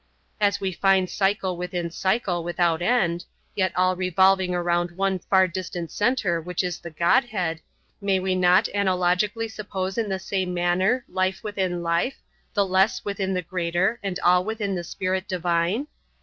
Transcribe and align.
As 0.39 0.59
we 0.59 0.71
find 0.71 1.07
cycle 1.07 1.55
within 1.55 1.91
cycle 1.91 2.43
without 2.43 2.81
end,—yet 2.81 3.71
all 3.75 3.95
revolving 3.95 4.55
around 4.55 4.89
one 4.89 5.19
far 5.19 5.47
distant 5.47 5.91
centre 5.91 6.41
which 6.41 6.63
is 6.63 6.79
the 6.79 6.89
God 6.89 7.25
head, 7.25 7.61
may 8.01 8.17
we 8.17 8.33
not 8.33 8.67
analogically 8.73 9.47
suppose 9.47 9.99
in 9.99 10.09
the 10.09 10.17
same 10.17 10.55
manner, 10.55 11.05
life 11.07 11.43
within 11.43 11.83
life, 11.83 12.19
the 12.55 12.65
less 12.65 13.05
within 13.05 13.35
the 13.35 13.43
greater, 13.43 13.99
and 14.01 14.19
all 14.23 14.43
within 14.43 14.73
the 14.73 14.83
Spirit 14.83 15.27
Divine? 15.27 15.85